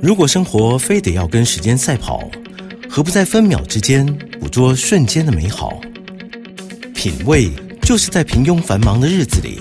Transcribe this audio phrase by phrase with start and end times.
[0.00, 2.28] 如果生活非得要跟时间赛跑，
[2.88, 4.06] 何不在分秒之间
[4.38, 5.80] 捕捉瞬间的美好？
[6.94, 7.50] 品味
[7.82, 9.60] 就是在平庸繁忙的日子里，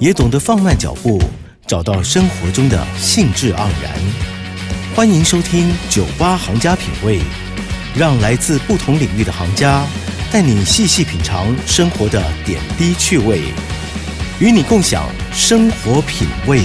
[0.00, 1.22] 也懂得放慢脚步，
[1.66, 3.92] 找到生活中的兴致盎然。
[4.94, 7.18] 欢迎收听《酒吧行家品味》，
[7.96, 9.86] 让来自不同领域的行家
[10.30, 13.42] 带你细细品尝生活的点滴趣味，
[14.38, 16.60] 与你共享生活品味。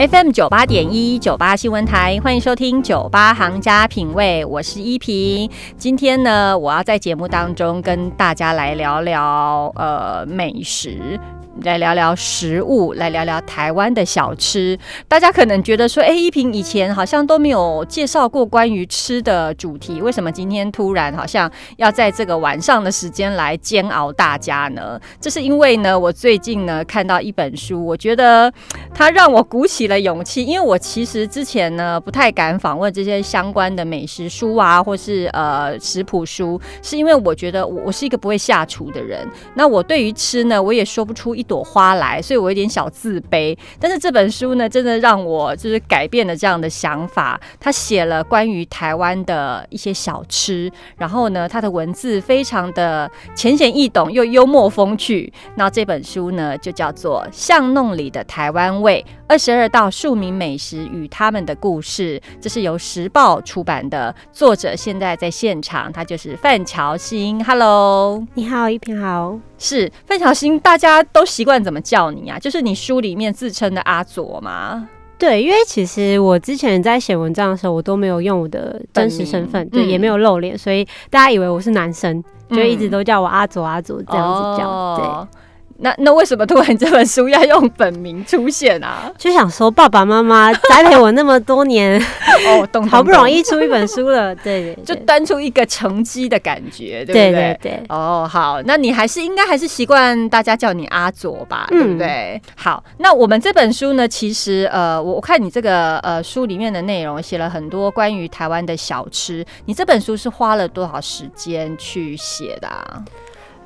[0.00, 5.50] FM 九八点一九八新闻台，欢迎收听九八行家品味，我是依萍。
[5.76, 11.20] 今天呢，我要在节目当中跟大家来聊聊呃美食。
[11.62, 14.78] 来聊聊食物，来聊聊台湾的小吃。
[15.08, 24.98] 大家可能觉得说，哎，依萍以前好像都没有介绍过关于吃的主题，为什么今天突然好像要在这个晚上的时间来煎熬大家呢？
[25.20, 28.50] 这是因为呢，我最近呢看到一本书，我觉得
[28.94, 30.44] 它让我鼓起了勇气。
[30.44, 39.28] 因为我其实之前呢不太敢访问这些相关的美食书啊，或是呃食谱书，是因为我觉得我我是一个不会下厨的人。
[39.54, 41.50] 那我对于吃呢，我也说不出一。
[41.50, 43.58] 朵花来，所以我有点小自卑。
[43.80, 47.40] 但是这本书呢，真的让我就是改变了这样的想法。
[47.58, 55.32] 他写了关于台湾的一些小吃，然后呢，他的文字非常的浅显易懂又幽默风趣。
[55.56, 59.04] 那这本书呢，就叫做《巷弄里的台湾味》。
[59.26, 64.14] 二十二道庶民美食与他们的故事，这是由时报出版的。
[64.30, 67.44] 作者现在在现场，他就是范乔欣。
[67.44, 69.49] Hello，你好，一平好。
[69.60, 72.38] 是范小新，大家都习惯怎么叫你啊？
[72.38, 74.88] 就是你书里面自称的阿佐吗？
[75.18, 84.96] 对，因为其实我之前在写文章的时候，我都没有用我的真实身份，对，也没有露脸，所以大家以为我是男生，就一直都叫我阿佐阿佐这样子叫。
[84.96, 85.39] 对。
[85.80, 89.10] 那那为什么突然这本书要用本名出现啊？
[89.16, 92.00] 就想说爸爸妈妈 栽培我那么多年，
[92.48, 97.32] 哦，懂， 好不容易出一本书了，对，就端出一个成绩的感觉，对不对？
[97.32, 97.82] 对对。
[97.88, 102.40] 哦，好，那你还是应该还是习惯大家叫你阿左吧，对不对？
[102.56, 112.68] 好，那我们这本书呢，其实呃，我我看你这个呃书里面的内容写了很多关于台湾的小吃，你这本书是花了多少时间去写的？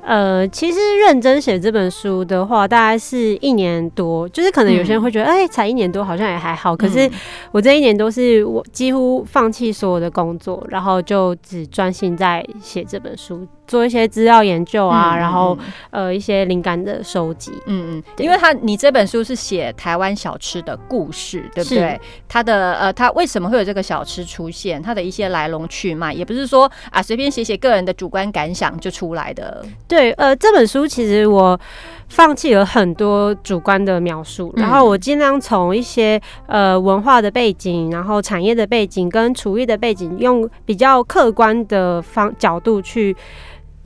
[0.05, 4.29] 呃，其实认真写这本书的话，大概是一年多。
[4.29, 6.77] 就是可能有些人会觉得，哎，才一年多，好像也还好。
[6.77, 7.09] 可是
[7.51, 13.47] 我这一年都是我几乎放弃所有的工作，然后就只专心在写这本书。
[13.67, 15.57] 做一些资料研究啊，然后
[15.91, 21.99] 呃一些灵感的收集，嗯嗯，因为他你这本书是写台湾小吃的故事，对不对？
[22.27, 24.81] 他的呃，他为什么会有这个小吃出现？
[24.81, 29.65] 他的一些来龙去脉，也不是说啊随便写写个人的主观感想就出来的。
[29.87, 31.59] 对，呃，这本书其实我
[32.09, 43.15] 放弃了很多主观的描述，然后我尽量从一些呃文化的背景，然后产业的背景跟厨艺的背景，用比较客观的方角度去。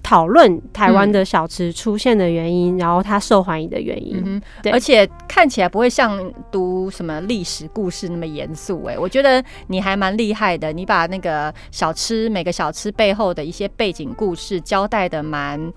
[0.01, 6.17] 讨论台湾的小吃出现的原因，然后它受欢迎的原因，对，而且看起来不会像
[6.49, 8.81] 读什么历史故事那么严肃。
[8.85, 15.71] 哎，我觉得你还蛮厉害的，你把那个小吃每个小吃背后的一些背景故事交代的蛮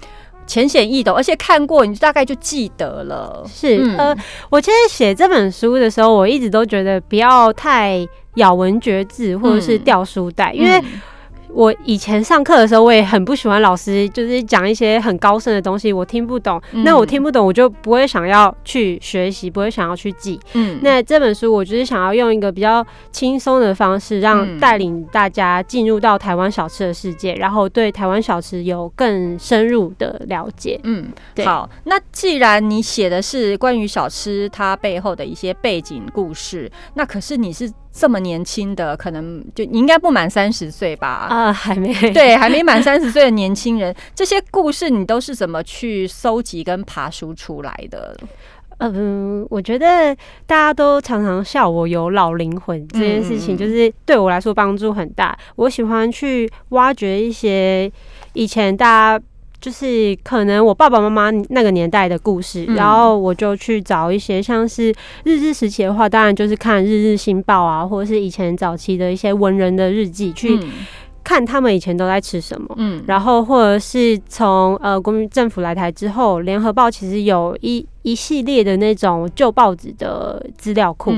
[0.47, 3.45] 浅显易懂，而且看过你大概就记得了。
[3.47, 4.15] 是，呃，
[4.51, 10.83] 我其实写这本书的时候，我一直都觉得不要太咬文嚼字或者是掉书袋，因为。
[11.55, 16.61] 我以前上课的时候，我也很不喜欢老师就是讲一些很高深的东西，我听不懂。
[16.71, 20.41] 那我听不懂，我就不会想要去学习，不会想要去记。
[20.55, 30.81] 嗯，那这本书我就是想要用一个比较轻松的方式，让带领大家进入到台湾小吃的世界，然后对台湾小吃有更深入的了解。
[30.85, 31.09] 嗯，
[31.45, 31.69] 好。
[31.85, 37.71] 那既然你写的是关于小吃它背后的一些背景故事，那可是你是。
[37.93, 41.27] 这么年轻的，可能就你应该不满三十岁吧？
[41.29, 48.17] 啊，还没对，还没满三十岁的年轻人，这些故事你都是怎么去搜集跟爬书出来的？
[48.79, 50.17] 嗯，我觉得
[50.47, 55.39] 大家都常常笑我有老灵魂这件事情，就是对我来说帮助很大。
[55.57, 57.93] 我喜欢去挖掘一些
[58.33, 59.25] 以前大家。
[59.63, 64.93] 就是可能我爸爸妈妈那个年代的故事，然后我就去找一些像是
[65.23, 70.59] 日治时期的话，当然就是看《日日新报》啊，或者是以前早期的一些文人的日记，去
[71.23, 72.75] 看他们以前都在吃什么。
[72.77, 81.15] 嗯，然后或者是从呃国民政府来台之后，《联合报》其实有一一系列的那种旧报纸的资料库，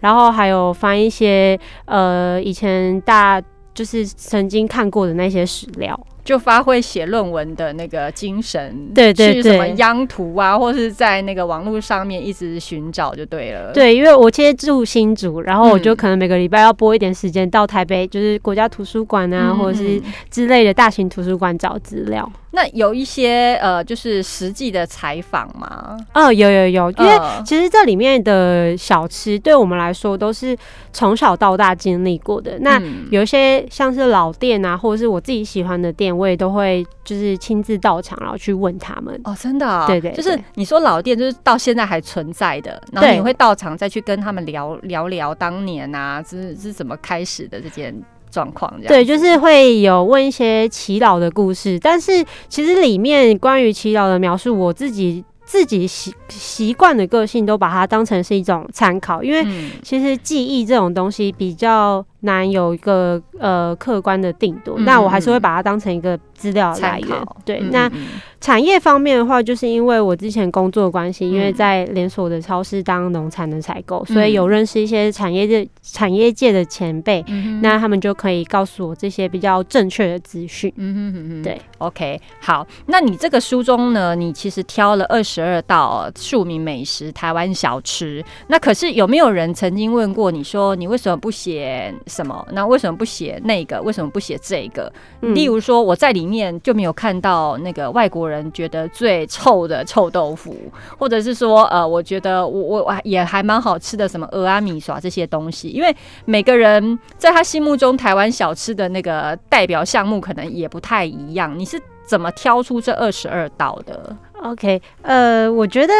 [0.00, 3.40] 然后还有翻一些呃以前大。
[3.74, 5.98] 就是曾经看过的那些史料。
[6.24, 22.30] 就发挥写论文的那个精神，对对去什么央图啊，或是在那个网络上面一直寻找就对了。，对，因为我现在住新竹，然后我就嗯可能每个礼拜要拨一点时间到台北，就是国家图书馆啊，嗯或者是嗯之类的大型图书馆找资料。
[22.52, 30.56] 那有一些呃，就是实际的采访吗，哦，有有有，因为呃其实这里面的小吃对我们来说都是
[30.92, 32.58] 从小到大经历过的。
[32.60, 33.08] 那嗯。
[33.10, 39.20] 有一些像是老店啊，或者是我自己喜欢的店，我也都会就是亲自到场，然后去问他们。
[39.24, 47.94] 哦，真的、啊，对对就是你说老店，就是到现在还存在的，然后你会到场再去跟他们聊聊聊当年啊，是是怎么开始的这件
[48.32, 59.70] 状况，这样对，就是会有问一些祈祷的故事，但是其实里面关于祈祷的描述，我自己自己习习惯的个性都把它当成是一种参考，因为嗯。
[59.82, 67.08] 其实记忆这种东西比较难有一个呃客观的定夺，嗯那我还是会把它当成一个资料来源。
[67.44, 68.06] 对，嗯那嗯嗯
[68.40, 80.72] 产业方面的话，就是因为我之前工作关系，因为嗯在连锁的超市当农产的采购，所嗯以有认识一些产业界产业界的前辈，嗯那他们就可以告诉我这些比较正确的资讯。
[80.76, 88.24] 嗯哼哼哼，对，OK，好，那你这个书中呢，你其实挑了二十二道庶民美食、台湾小吃。
[88.48, 92.46] 那可是有没有人曾经问过你说，你为什么不写什么？
[92.52, 93.80] 那为什么不写那个？
[93.82, 94.92] 为什么不写这个？
[95.22, 100.54] 嗯例如说，我在里面就没有看到那个外国人觉得最臭的臭豆腐，
[100.98, 105.94] 或者是说，呃，我觉得我我我也还蛮好吃的什么鹅阿米耍这些东西，因为
[106.26, 111.58] 每个人在他心目中台湾小吃的那个代表项目可能也不太一样。
[111.58, 115.94] 你是怎么挑出这二十二道的？OK，呃，我觉得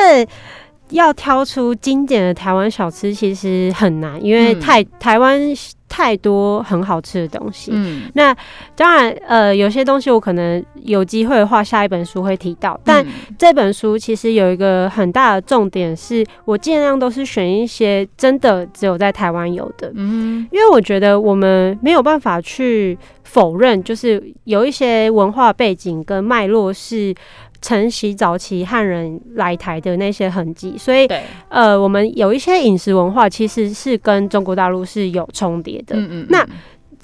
[0.92, 4.60] 要挑出经典的台湾小吃其实很难，因为嗯。
[4.60, 5.40] 太、台湾
[5.88, 7.70] 太多很好吃的东西。
[7.74, 8.34] 嗯，那
[8.74, 12.78] 当然，呃，有些东西我可能有机会的话，下一本书会提到。
[12.84, 13.10] 但嗯。
[13.38, 20.46] 这本书其实有一个很大的重点，是我尽量都是选一些真的只有在台湾有的，嗯。
[20.52, 27.14] 因为我觉得我们没有办法去否认，就是有一些文化背景跟脉络是
[27.62, 31.08] 承袭早期汉人来台的那些痕迹，所以，
[31.48, 35.96] 呃，我们有一些饮食文化其实是跟中国大陆是有重叠的。
[35.96, 36.46] 嗯嗯，那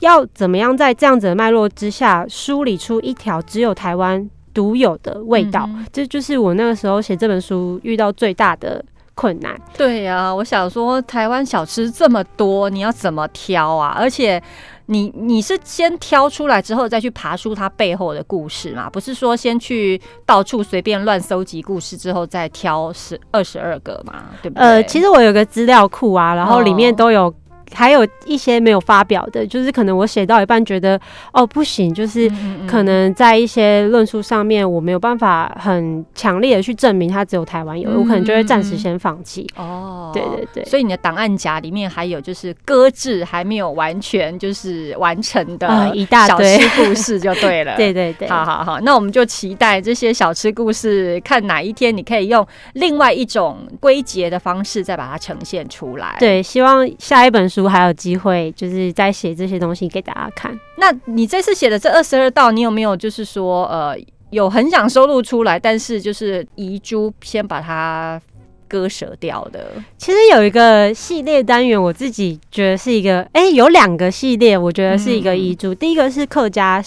[0.01, 5.71] 要怎么样在这样子的脉络之下梳理出一条只有台湾独有的味道？
[5.93, 8.85] 这就是我那个时候写这本书遇到最大的
[9.15, 9.57] 困难。
[9.77, 13.97] 对呀、我想说台湾小吃这么多，你要怎么挑啊？
[13.99, 14.43] 而且
[14.91, 18.89] 你你是先挑出来之后再去爬出它背后的故事嘛？
[18.91, 24.25] 不是说先去到处随便乱搜集故事之后再挑十二十二个嘛？
[24.43, 24.63] 对不对？
[24.63, 27.35] 呃，其实我有个资料库啊，然后里面哦都有。
[27.75, 31.01] 还有一些没有发表的，就是可能我写到一半觉得
[31.33, 39.47] 哦不行，就是嗯可能在一些论述上面我没有办法很强烈的去证明它只有台湾有，我可能就会暂时先放弃。
[39.57, 47.75] 哦，对对对，所以你的档案夹里面还有就是搁置还没有完全就是完成的啊一大小堆吃故事就对了。
[47.79, 60.57] 对对对，好好好，那我们就期待这些小吃故事，看哪一天你可以用另外一种归结的方式再把它呈现出来。，对，希望下一本书还有机会，就是再写这些东西给大家看。
[60.77, 63.97] 那你这次写的这二十二道，你有没有就是说呃
[64.31, 68.21] 有很想收录出来，但是就是遗珠先把它
[68.69, 69.73] 割舍掉的？
[69.97, 75.75] 其实有一个系列单元，我自己觉得是一个，哎、有两个系列，我觉得是一个遗嘱。
[75.75, 76.83] 第一个是客家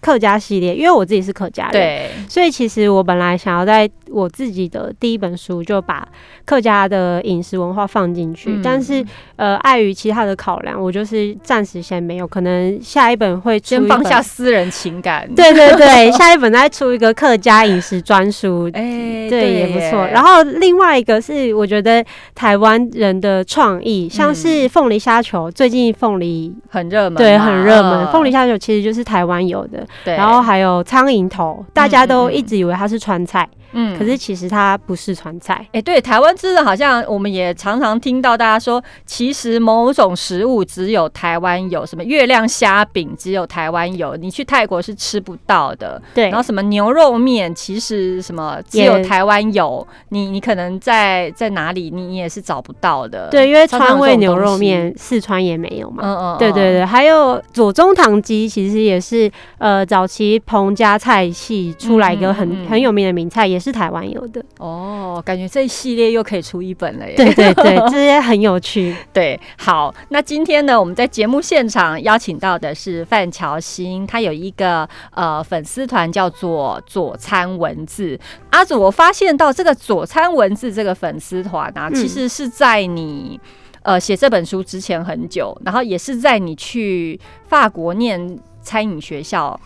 [0.00, 6.06] 客家系列，因为我自己是客家人，，对，所以其实我本来想要在我自己的第一本书就把
[6.44, 9.04] 客家的饮食文化放进去，嗯但是
[9.36, 14.22] 呃，碍于其他的考量，我就是暂时先没有，可能下一本会先放下。
[14.22, 15.28] 私人情感。
[15.34, 20.06] 对对对，下一本再出一个客家饮食专书， 哎，对，也不错。
[20.06, 29.86] 然后后另外一个是，我觉得台湾人的创意，像是凤梨虾球，最近凤梨很热门，对很热门，嗯凤梨虾球其实就是台湾有的。
[30.04, 35.66] 然后还有苍蝇头，大家都一直以为它是川菜，嗯可是其实它不是川菜。
[35.72, 46.00] 哎、对，台湾吃的好像我们也常常听到大家说，其实某种食物只有台湾有，什么月亮虾饼只有台湾有，你去泰国是吃不到的。
[46.14, 53.28] 对然后什么牛肉面，其实什么只有台湾有，你你可能在在哪里你你也是找不到的。
[53.30, 56.02] 对，因为川味牛肉面四川也没有嘛。
[56.02, 64.40] 嗯嗯，对对对，还有左宗棠鸡，其实也是呃早期彭家菜系出来一个很、嗯嗯嗯很有名的名菜，也也是台湾有的。
[64.58, 67.16] 哦，感觉这一系列又可以出一本了耶。
[67.16, 68.94] 对对对， 这些很有趣。
[69.12, 78.16] 对，好，那今天呢，我们在节目现场邀请到的是范乔欣，他有一个呃粉丝团叫做左餐文字。
[78.50, 83.40] 阿祖，我发现到这个左餐文字这个粉丝团啊，其实是在你
[83.82, 89.58] 呃写这本书之前很久，然后也是在你去法国念餐饮学校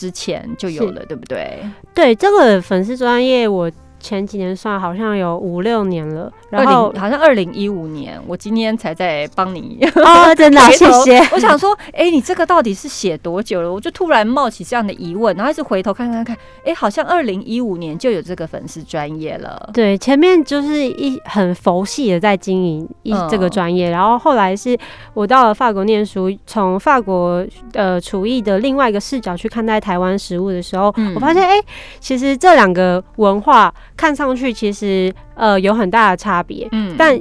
[0.00, 1.60] 之前就有了，对不对？
[1.94, 3.70] 对，这个粉丝专业我。
[4.00, 11.18] 前几年算好像有五六年了，然后好像二零一五年，我今天才在帮你 哦，真的 谢谢。
[11.32, 13.72] 我想说，哎，你这个到底是写多久了？
[13.72, 19.70] 我就突然冒起这样的疑问，然后一直回头看看看，哎，好像二零一五年就有这个粉丝专业了。
[19.74, 24.76] 对，前面就是一很佛系的在经营一这个专业，然后后来是
[25.14, 31.60] 我到了法国念书，从法国呃厨艺的另外一个视角去看待台湾食物的时候，我发现哎，
[32.00, 33.72] 其实这两个文化。
[33.96, 37.20] 看上去其实呃有很大的差别，嗯，但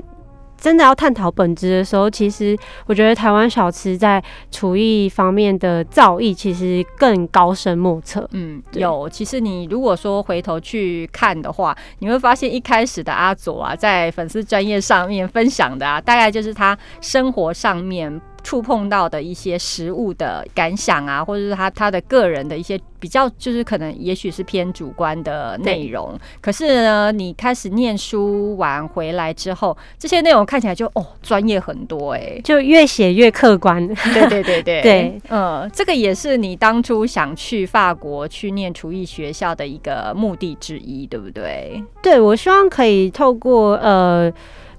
[0.57, 4.21] 真的要探讨本质的时候，其实我觉得台湾小吃在
[4.51, 8.27] 厨艺方面的造诣其实更高深莫测。
[8.33, 9.07] 嗯，有。
[9.07, 18.19] 其实你如果说回头去看的话，你会发现一开始的阿佐啊，在粉丝专业上面分享的啊，大概就是他生活上面。
[18.43, 26.17] 触碰到的一些食物的感想啊，或者是他他的个人的一些比较，就是可能也许是偏主观的内容。
[26.41, 33.85] 可是呢，你开始念书完回来之后，这些内容看起来就哦专业很多哎，就越写越客观。
[33.87, 41.83] 对对对对 对，嗯，这个也是你当初想去法国去念厨艺学校的一个目的之一，对不对？
[42.01, 44.31] 对，我希望可以透过呃。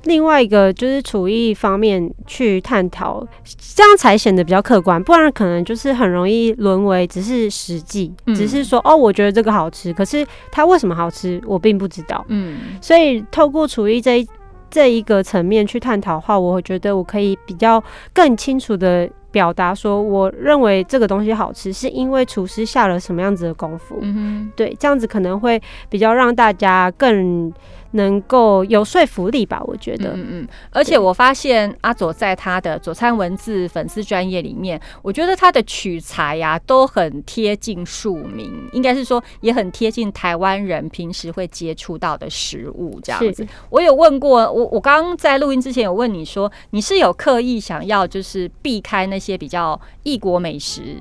[0.05, 3.27] 另外一个就是厨艺方面去探讨，
[3.75, 12.25] 这样才显得比较客观，不然可能就是很容易沦为只是实际，只是说哦，我觉得这个好吃，可是它为什么好吃，我并不知道。
[12.29, 14.29] 嗯，所以透过厨艺这一
[14.71, 17.83] 这一个层面去探讨的话，我觉得我可以比较
[18.15, 23.99] 更清楚的表达说，我认为这个东西好吃，是因为厨师下了什么样子的功夫。
[24.01, 27.53] 嗯哼，对，这样子可能会比较让大家更。
[27.93, 29.61] 能够有说服力吧？
[29.65, 43.47] 我觉得，嗯嗯，而且我发现阿佐在他的佐餐文字粉丝专业里面，我觉得他的取材呀都很贴近庶民，应该是说也很贴近台湾人平时会接触到的食物这样子。
[43.71, 50.97] 我有问过我，我刚刚在录音之前有问你说，你是有刻意想要就是避开那些比较异国美食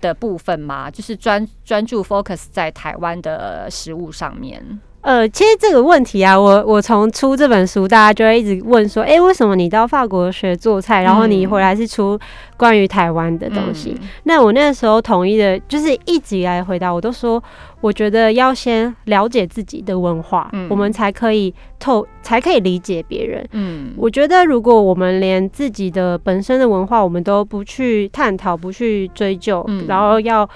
[0.00, 0.90] 的部分吗？
[0.90, 4.80] 就是专专注 focus 在台湾的食物上面？
[5.00, 12.18] 呃，其实这个问题啊，我我从出这本书，大家就会一直问说，哎，为什么你到法国学做菜，然后你回来是出
[12.56, 13.96] 关于台湾的东西？
[14.24, 17.42] 那我那时候统一的，就是一直以来回答，我都说，
[17.80, 23.46] 我觉得要先了解自己的文化，我们才可以透，才可以理解别人。
[23.52, 30.46] 嗯，我觉得如果我们连自己的本身的文化，我们都不去探讨，不去追究，然后要。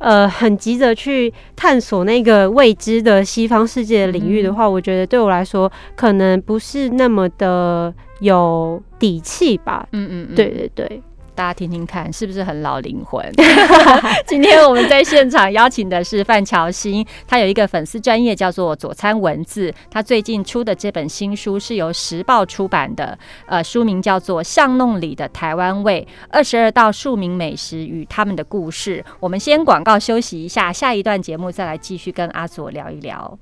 [0.00, 9.86] 呃，很急着去探索那个未知的西方世界的领域的话，我觉得对我来说可能不是那么的有底气吧。
[9.92, 11.02] 嗯嗯，对对对。
[11.40, 13.24] 大家听听看，是不是很老灵魂？
[14.28, 29.02] 今天我们在现场邀请的是范乔欣，他有一个粉丝专业叫做左餐文字，他最近出的这本新书是由时报出版的，呃，书名叫做《巷弄里的台湾味：二十二道庶民美食与他们的故事》。
[29.18, 33.38] 我们先广告休息一下，下一段节目再来继续跟阿左聊一聊。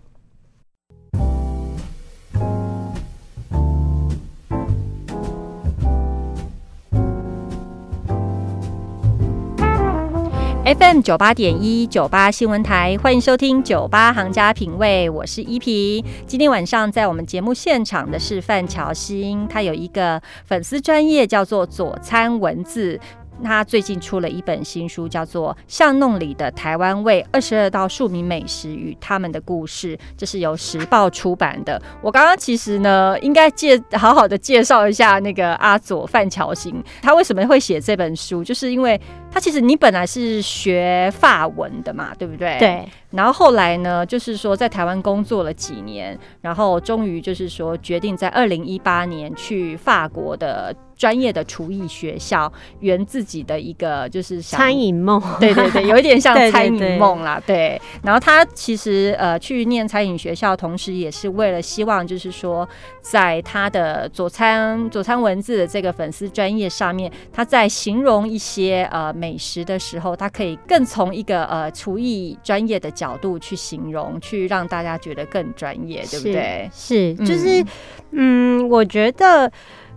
[10.68, 16.04] FM 九八点一九八新闻台，欢迎收听九八行家品味，我是依萍。
[16.26, 23.00] 今天晚上在我们节目现场的是范乔欣，他有一个粉丝专业叫做左餐文字。
[23.40, 31.80] 他最近出了一本新书，叫做《巷弄里的台湾味：二十二道庶民美食与他们的故事》，这是由时报出版的。
[32.02, 42.56] 我刚刚其实呢，应该介好好的介绍一下那个阿佐范乔欣，他为什么会写这本书，就是因为他其实你本来是学法文的嘛，对不对？
[42.58, 42.88] 对。
[43.10, 55.18] 然后后来呢，就是说在台湾工作了几年，然后终于就是说决定在二零一八年去法国的专业的厨艺学校圆自己的一个就是餐饮梦。
[55.40, 57.40] 对对对， 有一点像餐饮梦啦。
[57.46, 57.80] 对。
[58.02, 62.68] 然后他其实呃去念餐饮学校，同时也是为了希望就是说，
[63.00, 76.70] 在他的佐餐佐餐文字的这个粉丝专业上面，他在形容一些呃美食的时候，他可以更从一个呃厨艺专业的角度去形容，去让大家觉得更专业，对不对？
[76.72, 77.64] 是，就是，
[78.12, 79.50] 嗯，我觉得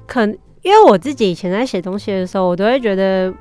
[0.08, 0.26] 可
[0.64, 3.32] 因为我自己以前在写东西的时候，我都会觉得。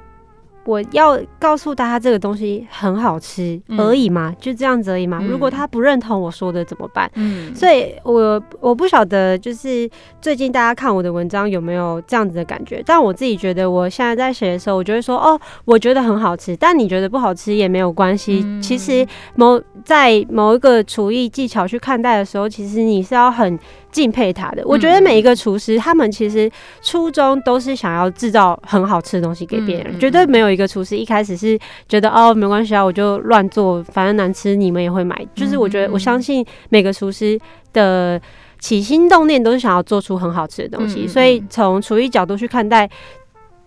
[0.64, 5.18] 我要告诉大家这个东西很好吃嗯而已嘛，就这样子而已嘛。
[5.20, 7.10] 嗯如果他不认同我说的怎么办？
[7.14, 9.88] 嗯，所以我我不晓得，就是
[10.20, 12.82] 最近大家看我的文章有没有这样子的感觉？
[12.84, 18.42] 但我自己觉得，我现在在写的时候，我就会说，哦，我觉得很好吃，但你觉得不好吃也没有关系。
[18.44, 23.58] 嗯其实某在某一个厨艺技巧去看待的时候，其实你是要很
[23.90, 24.62] 敬佩他的。
[24.66, 26.50] 我觉得每一个厨师，他们其实
[26.82, 35.26] 初衷都是想要制造很好吃的东西给别人，绝对没有一个厨师一开始是觉得哦没关系啊，我就乱做，反正难吃你们也会买。
[35.34, 37.38] 就是我觉得我相信每个厨师
[37.72, 38.20] 的
[38.58, 42.88] 起心动念都是想要做出很好吃的东西，嗯嗯所以从厨艺角度去看待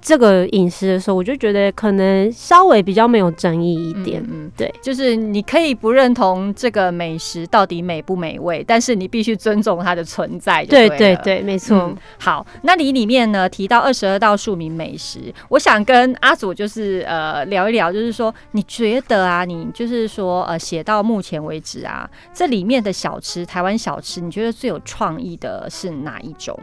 [0.04, 4.22] 这个饮食的时候，我就觉得可能稍微比较没有争议一点。
[4.30, 11.78] 嗯，对，就是你可以不认同这个美食到底美不美味，但是你必须尊重它的存在就对对对对，没错。
[11.78, 26.60] 嗯好，那你里面呢提到二十二道庶民美食，我想跟阿祖就是呃聊一聊，就是说你觉得啊，你就是说呃写到目前为止啊，这里面的小吃，台湾小吃，你觉得最有创意的是哪一种？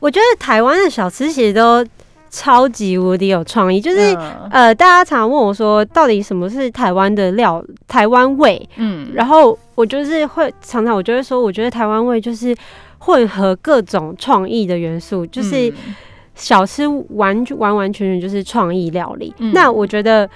[0.00, 1.82] 我觉得台湾的小吃其实都
[2.36, 8.68] 超级无敌有创意，就是、嗯呃，大家常问我说，到底什么是台湾的料、台湾味？
[8.76, 12.52] 嗯然后我就是会常常我就会说，我觉得台湾味就是
[12.98, 15.94] 混合各种创意的元素，就是嗯
[16.34, 19.32] 小吃完完完全全就是创意料理。
[19.38, 20.28] 嗯那我觉得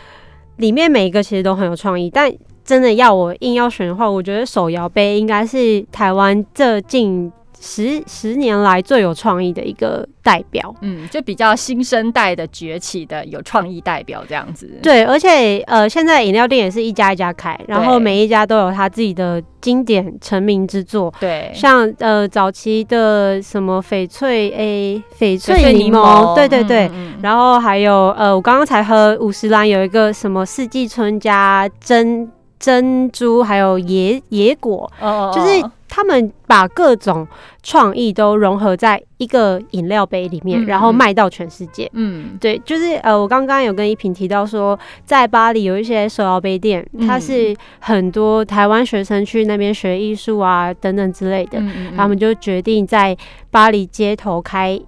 [0.59, 2.33] 里面每一个其实都很有创意，但
[2.64, 10.74] 真的要我硬要选的话，我觉得手摇杯应该是台湾这近十十年来最有创意的一个代表。
[10.80, 14.78] 嗯，就比较新生代的崛起的有创意代表这样子。
[14.82, 21.12] 对，而且呃，现在饮料店也是一家一家开，然后每一家都有他自己的经典成名之作。
[21.18, 37.26] 对，像呃早期的什么翡翠诶翡翠翡翠柠檬，对对对，嗯嗯嗯然后还有呃我刚刚才喝五十岚有一个什么四季春加珍珍珠，还有野野果，哦就是他们把各种
[37.62, 41.90] 创意都融合在一个饮料杯里面，嗯然后卖到全世界。
[41.94, 42.36] 嗯。
[42.38, 51.60] 对，就是呃，我刚刚有跟一平提到说，在巴黎有一些手摇杯店，它嗯是很多台湾学生去那边学艺术啊等等之类的，
[51.97, 53.16] 他们就决定在
[53.50, 54.78] 巴黎街头开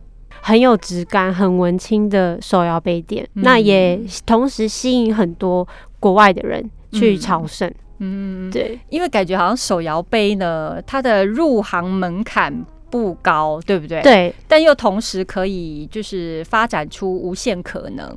[0.42, 3.42] 很有质感、很文青的手摇杯店，嗯。
[3.42, 5.66] 那也同时吸引很多
[5.98, 7.72] 国外的人去朝圣。
[7.98, 14.00] 嗯，对，因为感觉好像手摇杯呢，它的入行门槛不高，对不对？。
[14.02, 18.16] 对但又同时可以就是发展出无限可能。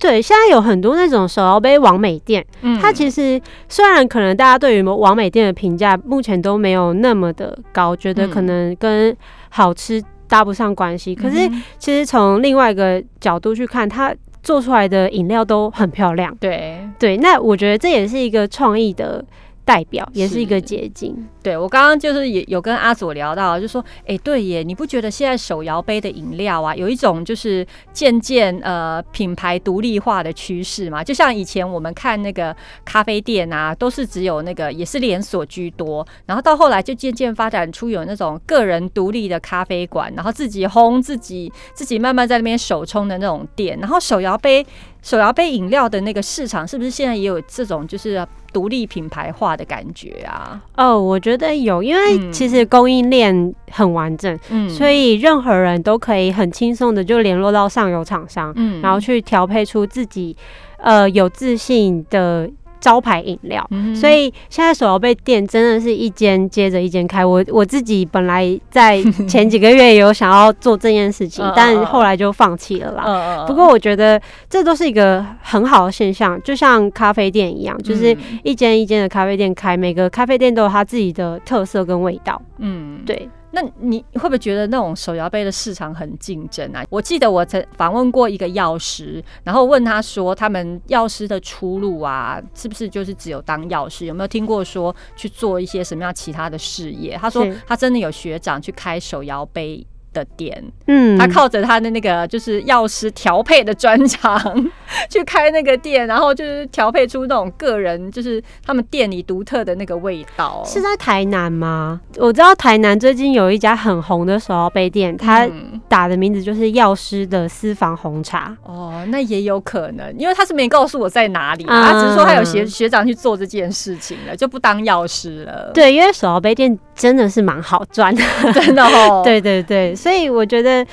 [0.00, 9.16] 对，现在有很多那种手摇杯王美店，嗯它其实虽然可能大家对于王美店的评价目前都没有那么的高，觉得可嗯能跟
[9.48, 14.12] 好吃搭不上关系，可是嗯其实从另外一个角度去看，它
[14.44, 16.32] 做出来的饮料都很漂亮。
[16.38, 19.24] 对对，那我觉得这也是一个创意的
[19.64, 21.16] 代表，也是一个是结晶。
[21.42, 31.02] 对，我刚刚就是也有跟阿佐聊到，就说，哎、对耶，你不觉得现在手摇杯的饮料啊，有一种就是渐渐呃品牌独立化的趋势嘛？
[31.02, 44.64] 就像以前我们看那个咖啡店啊，都是只有那个也是连锁居多，然后到后来就渐渐发展出有那种个人独立的咖啡馆，然后自己烘自己自己慢慢在那边手冲的那种店，然后手摇杯
[45.04, 50.58] 手摇杯饮料的那个市场，是不是现在也有这种就是独立品牌化的感觉啊？
[50.76, 52.32] 哦，我觉得有，因为嗯。
[52.32, 54.68] 其实供应链很完整，嗯。
[54.70, 58.80] 所以任何人都可以很轻松的就联络到上游厂商，嗯。
[58.80, 60.34] 然后去调配出自己
[60.78, 62.50] 呃有自信的
[62.84, 63.66] 招牌饮料。
[63.70, 67.24] 嗯所以现在手摇杯店真的是一间接着一间开。
[67.24, 73.04] 我我自己本来在前几个月有想要做这件事情 但后来就放弃了啦。
[73.06, 74.20] 嗯不过我觉得
[74.50, 82.40] 这都是一个很好的现象，就像咖啡店一样，就是嗯一间一间的咖啡店开，每个咖啡店都有它自己的特色跟味道。
[82.58, 86.84] 嗯，对，那你会不会觉得那种手摇杯的市场很竞争啊？
[86.90, 94.06] 我记得我曾访问过一个药师，然后问他说，他们药师的出路啊，是不是就是只有当药师？
[94.06, 97.16] 有没有听过说去做一些什么样其他的事业？
[97.16, 99.86] 他说他真的有学长去开手摇杯。
[100.14, 104.40] 的店，嗯，他靠着他的那个就是药师调配的专长
[105.10, 110.62] 去开那个店，然后就是调配出那种个人就是他们店里独特的那个味道。
[110.64, 112.00] 是在台南吗？
[112.16, 118.56] 我知道台南最近有一家很红的手摇杯店，它嗯打的名字就是药师的私房红茶。
[118.62, 128.22] 哦，那也有可能，因为他是没告诉我在哪里，嗯他只是说他有学学长去做这件事情了，就不当药师了。，对，因为手摇杯店真的是蛮好赚的。
[128.52, 129.22] 真的哦。
[129.26, 130.84] 对对对，所以我觉得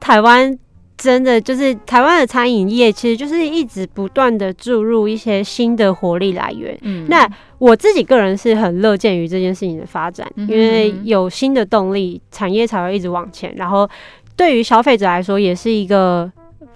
[0.00, 0.56] 台湾
[0.96, 6.76] 真的就是台湾的餐饮业，其实就是一直不断的注入一些新的活力来源。
[6.82, 7.28] 嗯那
[7.58, 13.54] 我自己个人是很乐见于这件事情的发展，嗯因为有新的动力，产业才会一直往前。
[13.56, 13.88] 然后
[14.36, 16.30] 对于消费者来说，也是一个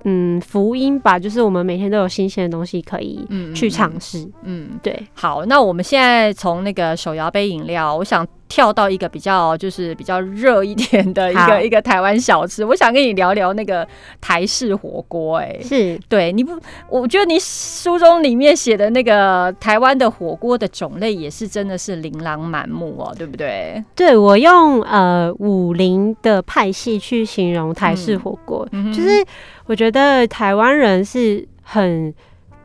[0.05, 4.27] 嗯福音吧，就是我们每天都有新鲜的东西可以嗯去尝试。
[4.43, 13.87] 嗯，对，好，那我们现在从那个手摇杯饮料，我想跳到一个比较就是比较热一点的一个一个台湾小吃，我想跟你聊聊那个
[14.21, 15.57] 台式火锅、哎。
[15.63, 16.59] 是对，你不，
[16.89, 23.83] 我觉得你书中里面写的那个台湾的火锅的种类也是真的是琳琅满目哦，对不对？
[23.95, 29.25] 对我用呃武林的派系去形容台式火锅，嗯就是
[29.67, 32.13] 我觉得台湾人是很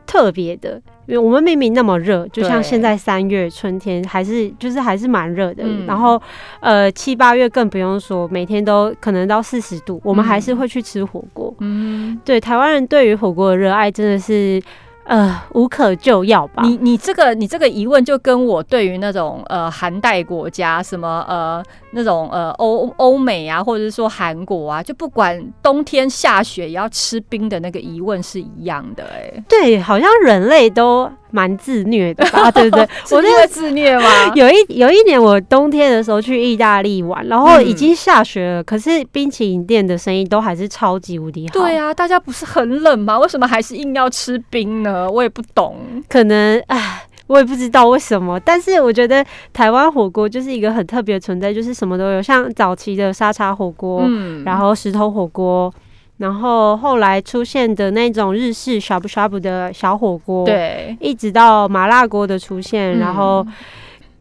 [0.06, 6.20] 特别的，因为我们明明那么热，就像对现在三月春天还是就是还是蛮热的，嗯然后
[6.60, 11.52] 呃七八月更不用说，每天都可能到四十度，我们还是会去吃火锅。
[11.58, 14.62] 嗯，对台湾人对于火锅的热爱真的是
[15.04, 16.62] 呃无可救药吧？
[16.64, 21.62] 你你这个你这个疑问就跟我对于那种呃寒带国家什么呃
[21.96, 32.50] 那种呃欧欧美啊，或者是说韩国啊，就不管冬天下雪也要吃冰的那个疑问是一样的哎、对，好像人类都蛮自虐的吧？
[32.52, 32.86] 对不对？
[33.10, 34.04] 我那个自虐吗？
[34.36, 41.54] 有一有一年我冬天的时候去意大利玩，然后嗯已经下雪了，可是冰淇淋店的生意都还是超级无敌好。
[41.54, 43.18] 对啊，大家不是很冷吗？
[43.18, 45.10] 为什么还是硬要吃冰呢？
[45.10, 45.76] 我也不懂。
[46.08, 47.02] 可能唉。
[47.26, 55.72] 我也不知道为什么，但是我觉得台湾火锅就是一个很特别的存在，就是什么都有，像早期的沙茶火锅，嗯然后石头火锅，
[56.18, 63.52] 然后后来出现的那种日式 shabu 的小火锅，，对，一直到麻辣锅的出现，然后嗯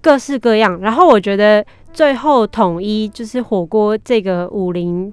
[0.02, 0.80] 各式各样。
[0.82, 5.12] 然后我觉得最后统一就是火锅这个武林，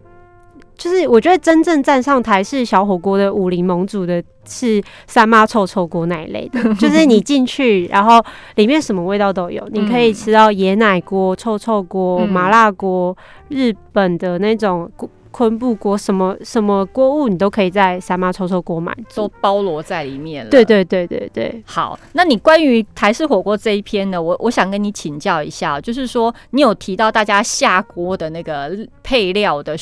[0.77, 8.25] 就是我觉得真正站上台式小火锅的武林盟主的是三妈臭臭锅那一类的， 就是你进去，然后
[8.57, 13.17] 里面什么味道都有，你可以吃到椰奶锅、臭臭锅、嗯麻辣锅、
[13.49, 14.91] 日本的那种
[15.31, 19.27] 昆布锅，什么什么锅物你都可以在三妈臭臭锅买都。
[19.41, 20.51] 包罗在里面了。
[20.51, 29.75] 对对对对对，好，那你关于台式火锅这一篇呢，我我想跟你请教一下，就是说你有提到大家下锅的那个配料的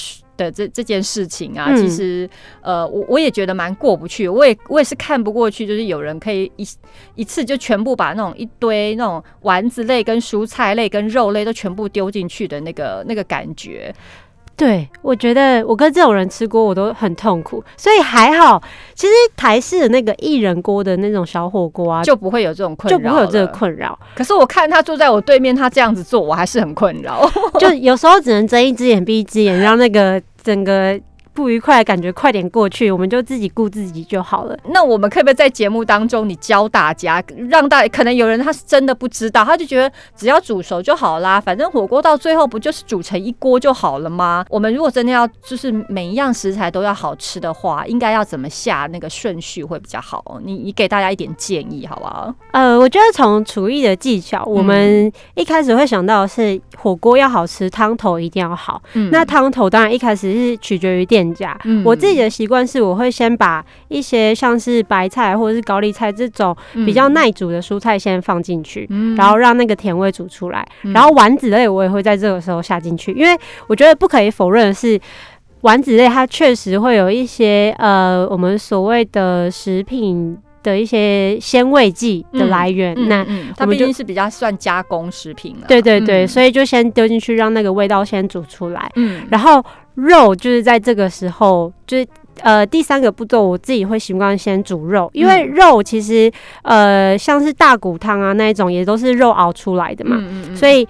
[0.45, 2.29] 的这这件事情啊，嗯其实
[2.63, 6.67] 呃，我我也觉得蛮过不去，我也我也是看不过去，就是有人可以一
[7.15, 13.95] 一次就全部把那种一堆那种丸子类、跟蔬菜类、跟肉类都全部丢进去的那个那个感觉。
[14.57, 18.63] 对，我觉得我跟这种人吃锅我都很痛苦，所以还好。
[18.95, 23.47] 其实台式的那个一人锅的那种小火锅啊，就不会有这种困扰，就不会有这个。
[23.47, 23.99] 困扰。
[24.15, 27.27] 可是我看他坐在我对面，他这样子做，我还是很困扰。
[27.59, 31.01] 就有时候只能睁一只眼闭一只眼，让那个整个
[31.41, 34.55] 不愉快的感觉快点过去，我们就自己顾自己就好了。
[34.75, 44.45] 那我们可不可以在节目当中，你教大家，让大可能有人他是真的不知道，他就觉得只要煮熟就好啦，反正火锅到最后不就是煮成一锅就好了吗？
[44.51, 50.23] 我们如果真的要就是每一样食材都要好吃的话，应该要怎么下那个顺序会比较好？
[50.45, 52.35] 你你给大家一点建议好不好？
[52.53, 58.83] 呃，我觉得从厨艺的技巧，我们一开始会想到的是火锅要好吃，汤头一定要好。
[58.93, 61.59] 嗯那汤头当然一开始是取决于店家。
[61.65, 70.67] 嗯我自己的习惯是，我会先把一些像是白菜或者是高丽菜这种比较耐煮的蔬菜先放进去，嗯然后让那个甜味煮出来。
[70.83, 75.01] 嗯然后丸子类我也会在这个时候下进去，因为我觉得不可以否认的是。
[75.63, 82.95] 丸子类它确实会有一些呃，我们所谓的食品的一些鲜味剂的来源。
[83.11, 85.67] 那嗯嗯，它毕竟是比较算加工食品了。
[85.69, 88.91] 对对对，嗯所以就先丢进去，让那个味道先煮出来。
[88.97, 89.63] 嗯，然后
[90.01, 92.07] 肉就是在这个时候，就是
[92.43, 95.51] 呃第三个步骤，我自己会习惯先煮肉，因为嗯。
[95.55, 96.31] 肉其实
[96.63, 100.87] 呃像是大骨汤啊那一种，也都是肉熬出来的嘛，嗯嗯所以。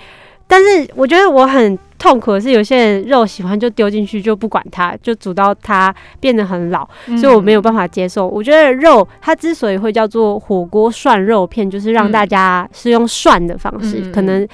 [0.53, 7.17] 但是我觉得我很痛苦的是，有些人肉喜欢就丢进去就不管它，就煮到它变得很老，嗯。
[7.17, 8.27] 所以我没有办法接受。
[8.27, 12.13] 我觉得肉它之所以会叫做火锅涮肉片，就是让嗯。
[12.13, 14.11] 大家是用涮的方式，嗯。
[14.11, 14.45] 可能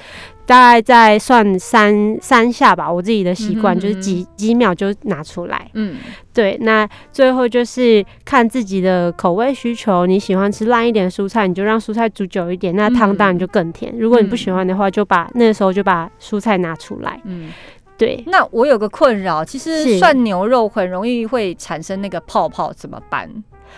[0.47, 5.69] 大概在算三三下吧，我自己的习惯、嗯就是几几秒就拿出来。
[5.73, 5.97] 嗯
[6.33, 13.93] 对，那最后就是看自己的口味需求，你喜欢吃烂一点的蔬菜，你就让蔬菜煮久一点，那汤当然就更甜。
[13.99, 17.19] 如果你不喜欢的话，就把那时候就把蔬菜拿出来。
[17.25, 17.51] 嗯。
[17.97, 23.27] 对，那我有个困扰，其实涮牛肉很容易会产生那个泡泡，怎么办？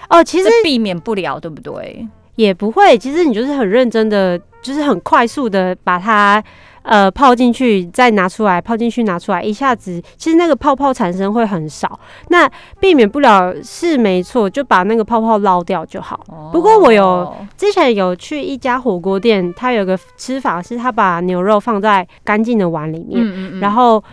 [0.09, 2.05] 哦，其实避免不了，对不对？
[2.35, 6.43] 也不会，其实你就是很认真的，就是很快速的把它
[6.83, 11.99] 呃泡进去，再拿出来，泡进去拿出来，一下子其实那个泡泡产生会很少。
[12.29, 16.19] 那避免不了是没错，就把那个泡泡捞掉就好。
[16.51, 24.03] 不过我有哦之前有去一家火锅店，它有个吃法是，它把牛肉放在干净的碗里面，嗯嗯然后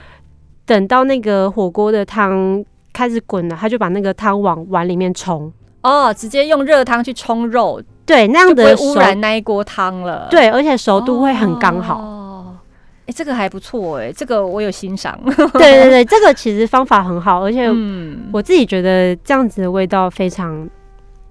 [0.64, 5.52] 等到那个火锅的汤开始滚了，他就把那个汤往碗里面冲。
[5.82, 10.28] 哦，直接用热汤去冲肉，对，那样的污染那一锅汤了。
[10.30, 11.98] 对，而且熟度会很刚好。
[11.98, 12.56] 哦，
[13.06, 15.18] 哎、这个还不错哎，这个我有欣赏。
[15.24, 20.68] 对对对，这个其实方法很好，而且嗯，我自己觉得这样子的味道非常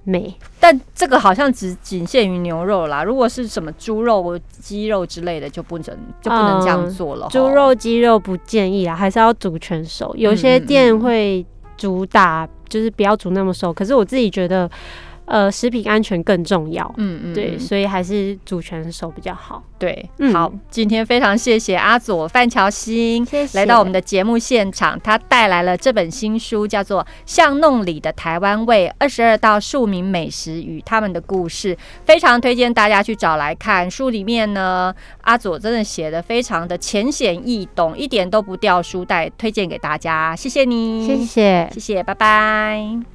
[0.03, 0.35] 美。
[0.59, 5.85] 但这个好像只仅限于牛肉啦，如果是什么猪肉、鸡肉之类的，就不能
[6.21, 7.27] 就不能这样做了。
[7.27, 10.13] 嗯猪肉、鸡肉不建议啊，还是要煮全熟。
[10.17, 11.45] 有些店嗯会
[11.77, 14.69] 主打就是不要煮那么熟，可是我自己觉得，
[15.25, 16.93] 呃，食品安全更重要。
[16.97, 19.63] 嗯嗯，对，嗯所以还是主权手比较好。
[19.77, 23.27] 对，嗯好，今天非常谢谢阿佐范乔欣。
[23.53, 33.89] 来到我们的节目现场，他带来了这本新书，叫做《巷弄里的台湾味：二十二道庶民美食与他们的故事》，非常推荐大家去找来看。
[33.89, 40.35] 书里面呢，阿佐真的写的非常的浅显易懂，一点都不掉书袋，推荐给大家。
[40.35, 41.69] 谢谢你，谢谢。
[41.73, 43.05] 谢谢，拜拜。